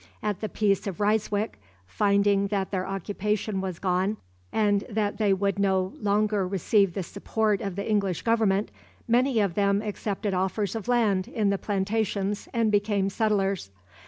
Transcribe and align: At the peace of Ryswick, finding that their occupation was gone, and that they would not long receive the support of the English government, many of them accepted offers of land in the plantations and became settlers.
At 0.23 0.39
the 0.39 0.49
peace 0.49 0.87
of 0.87 0.99
Ryswick, 0.99 1.61
finding 1.85 2.47
that 2.47 2.71
their 2.71 2.87
occupation 2.87 3.61
was 3.61 3.77
gone, 3.77 4.17
and 4.51 4.83
that 4.89 5.19
they 5.19 5.31
would 5.31 5.59
not 5.59 6.01
long 6.03 6.25
receive 6.25 6.95
the 6.95 7.03
support 7.03 7.61
of 7.61 7.75
the 7.75 7.87
English 7.87 8.23
government, 8.23 8.71
many 9.07 9.39
of 9.41 9.53
them 9.53 9.83
accepted 9.83 10.33
offers 10.33 10.73
of 10.73 10.87
land 10.87 11.27
in 11.27 11.51
the 11.51 11.59
plantations 11.59 12.49
and 12.51 12.71
became 12.71 13.11
settlers. 13.11 13.69